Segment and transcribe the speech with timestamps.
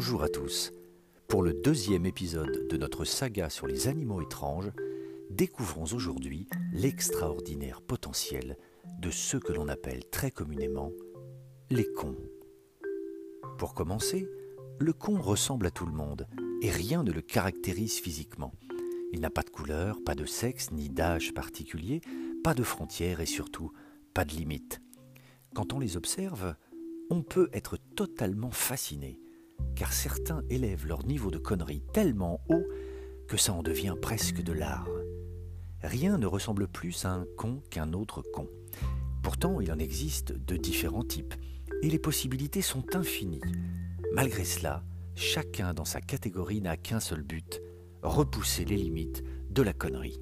[0.00, 0.70] Bonjour à tous.
[1.26, 4.70] Pour le deuxième épisode de notre saga sur les animaux étranges,
[5.28, 8.56] découvrons aujourd'hui l'extraordinaire potentiel
[9.00, 10.92] de ceux que l'on appelle très communément
[11.70, 12.14] les cons.
[13.58, 14.28] Pour commencer,
[14.78, 16.28] le con ressemble à tout le monde
[16.62, 18.54] et rien ne le caractérise physiquement.
[19.12, 22.02] Il n'a pas de couleur, pas de sexe, ni d'âge particulier,
[22.44, 23.72] pas de frontières et surtout
[24.14, 24.80] pas de limites.
[25.56, 26.54] Quand on les observe,
[27.10, 29.18] on peut être totalement fasciné,
[29.74, 32.66] car certains élèvent leur niveau de connerie tellement haut
[33.28, 34.88] que ça en devient presque de l'art.
[35.82, 38.48] Rien ne ressemble plus à un con qu'un autre con.
[39.22, 41.34] Pourtant, il en existe de différents types,
[41.82, 43.40] et les possibilités sont infinies.
[44.12, 44.82] Malgré cela,
[45.14, 47.60] chacun dans sa catégorie n'a qu'un seul but,
[48.02, 50.20] repousser les limites de la connerie.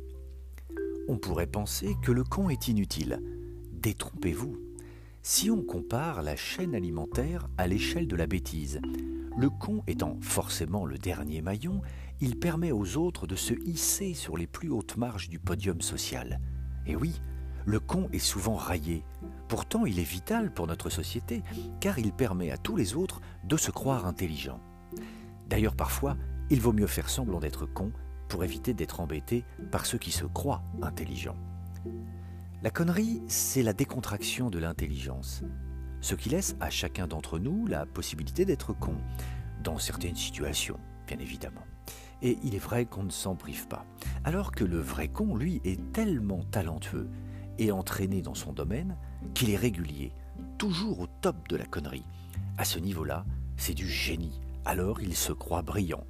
[1.09, 3.23] On pourrait penser que le con est inutile.
[3.73, 4.66] Détrompez-vous.
[5.29, 8.81] Si on compare la chaîne alimentaire à l'échelle de la bêtise,
[9.37, 11.83] le con étant forcément le dernier maillon,
[12.21, 16.39] il permet aux autres de se hisser sur les plus hautes marges du podium social.
[16.87, 17.21] Et oui,
[17.65, 19.03] le con est souvent raillé.
[19.49, 21.43] Pourtant, il est vital pour notre société,
[21.81, 24.61] car il permet à tous les autres de se croire intelligents.
[25.49, 26.17] D'ailleurs, parfois,
[26.51, 27.91] il vaut mieux faire semblant d'être con
[28.29, 31.37] pour éviter d'être embêté par ceux qui se croient intelligents.
[32.63, 35.43] La connerie, c'est la décontraction de l'intelligence,
[36.01, 38.97] ce qui laisse à chacun d'entre nous la possibilité d'être con,
[39.63, 41.67] dans certaines situations, bien évidemment.
[42.23, 43.85] Et il est vrai qu'on ne s'en prive pas.
[44.25, 47.11] Alors que le vrai con, lui, est tellement talentueux
[47.59, 48.97] et entraîné dans son domaine
[49.35, 50.13] qu'il est régulier,
[50.57, 52.07] toujours au top de la connerie.
[52.57, 53.27] À ce niveau-là,
[53.59, 56.07] c'est du génie, alors il se croit brillant.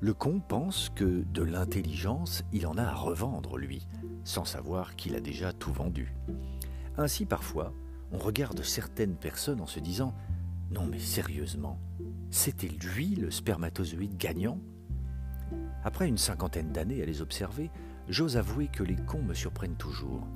[0.00, 3.88] Le con pense que de l'intelligence, il en a à revendre, lui,
[4.24, 6.14] sans savoir qu'il a déjà tout vendu.
[6.98, 7.72] Ainsi, parfois,
[8.12, 10.14] on regarde certaines personnes en se disant
[10.70, 11.78] Non, mais sérieusement,
[12.30, 14.58] c'était lui le spermatozoïde gagnant?
[15.82, 17.70] Après une cinquantaine d'années à les observer,
[18.08, 20.26] j'ose avouer que les cons me surprennent toujours.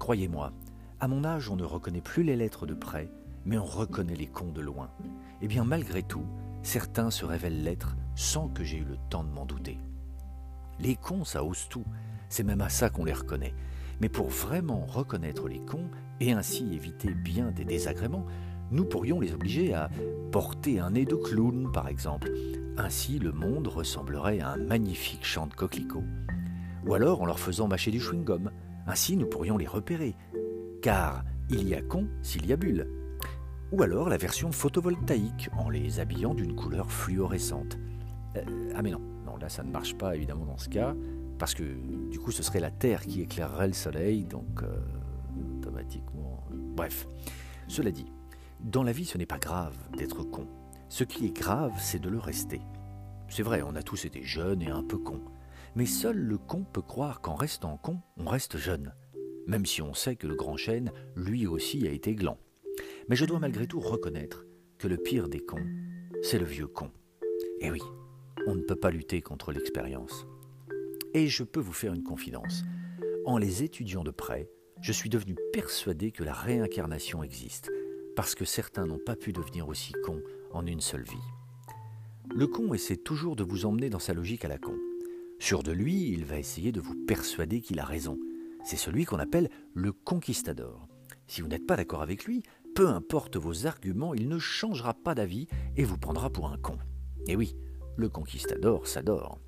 [0.00, 0.52] Croyez-moi,
[0.98, 3.08] à mon âge, on ne reconnaît plus les lettres de près,
[3.44, 4.90] mais on reconnaît les cons de loin.
[5.42, 6.26] Eh bien, malgré tout,
[6.66, 9.78] certains se révèlent l'être sans que j'ai eu le temps de m'en douter.
[10.80, 11.84] Les cons, ça ose tout,
[12.28, 13.54] c'est même à ça qu'on les reconnaît.
[14.00, 15.88] Mais pour vraiment reconnaître les cons,
[16.20, 18.26] et ainsi éviter bien des désagréments,
[18.72, 19.88] nous pourrions les obliger à
[20.32, 22.30] porter un nez de clown, par exemple.
[22.76, 26.04] Ainsi, le monde ressemblerait à un magnifique champ de coquelicots.
[26.84, 28.50] Ou alors en leur faisant mâcher du chewing-gum.
[28.86, 30.16] Ainsi, nous pourrions les repérer.
[30.82, 33.05] Car il y a con s'il y a bulle.
[33.72, 37.78] Ou alors la version photovoltaïque, en les habillant d'une couleur fluorescente.
[38.36, 40.94] Euh, ah mais non, non, là ça ne marche pas évidemment dans ce cas,
[41.38, 41.64] parce que
[42.10, 44.78] du coup ce serait la Terre qui éclairerait le Soleil, donc euh,
[45.58, 46.44] automatiquement...
[46.50, 47.08] Bref,
[47.66, 48.06] cela dit,
[48.60, 50.46] dans la vie ce n'est pas grave d'être con.
[50.88, 52.60] Ce qui est grave, c'est de le rester.
[53.28, 55.22] C'est vrai, on a tous été jeunes et un peu cons.
[55.74, 58.94] Mais seul le con peut croire qu'en restant con, on reste jeune.
[59.48, 62.38] Même si on sait que le grand chêne, lui aussi, a été gland.
[63.08, 64.44] Mais je dois malgré tout reconnaître
[64.78, 65.66] que le pire des cons,
[66.22, 66.90] c'est le vieux con.
[67.60, 67.80] Et oui,
[68.46, 70.26] on ne peut pas lutter contre l'expérience.
[71.14, 72.64] Et je peux vous faire une confidence.
[73.24, 74.50] En les étudiant de près,
[74.80, 77.70] je suis devenu persuadé que la réincarnation existe,
[78.16, 81.16] parce que certains n'ont pas pu devenir aussi cons en une seule vie.
[82.34, 84.74] Le con essaie toujours de vous emmener dans sa logique à la con.
[85.38, 88.18] Sûr de lui, il va essayer de vous persuader qu'il a raison.
[88.64, 90.88] C'est celui qu'on appelle le conquistador.
[91.28, 92.42] Si vous n'êtes pas d'accord avec lui,
[92.76, 96.76] peu importe vos arguments, il ne changera pas d'avis et vous prendra pour un con.
[97.26, 97.56] Et oui,
[97.96, 99.38] le conquistador s'adore.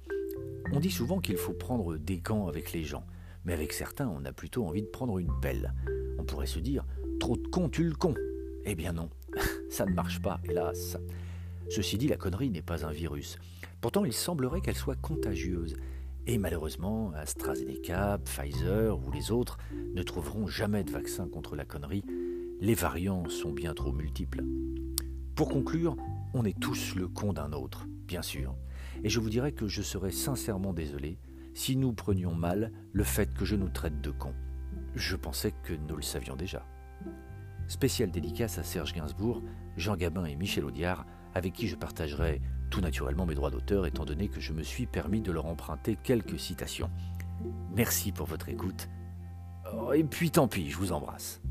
[0.73, 3.05] On dit souvent qu'il faut prendre des gants avec les gens,
[3.45, 5.75] mais avec certains, on a plutôt envie de prendre une pelle.
[6.19, 6.87] On pourrait se dire
[7.21, 8.15] trop de con, tu le con.
[8.65, 9.11] Eh bien non,
[9.69, 10.97] ça ne marche pas, hélas.
[11.69, 13.37] Ceci dit, la connerie n'est pas un virus.
[13.83, 15.77] Pourtant, il semblerait qu'elle soit contagieuse.
[16.27, 19.59] Et malheureusement, AstraZeneca, Pfizer ou les autres
[19.93, 22.05] ne trouveront jamais de vaccin contre la connerie.
[22.61, 24.45] Les variants sont bien trop multiples.
[25.35, 25.97] Pour conclure,
[26.35, 28.57] on est tous le con d'un autre bien sûr.
[29.05, 31.19] Et je vous dirais que je serais sincèrement désolé
[31.55, 34.35] si nous prenions mal le fait que je nous traite de cons.
[34.97, 36.67] Je pensais que nous le savions déjà.
[37.69, 39.43] Spécial dédicace à Serge Gainsbourg,
[39.77, 42.41] Jean Gabin et Michel Audiard, avec qui je partagerai
[42.71, 45.97] tout naturellement mes droits d'auteur étant donné que je me suis permis de leur emprunter
[46.03, 46.91] quelques citations.
[47.77, 48.89] Merci pour votre écoute.
[49.73, 51.43] Oh, et puis tant pis, je vous embrasse.